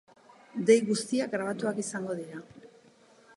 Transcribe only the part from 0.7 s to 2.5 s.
guztiak grabatuak izango dira.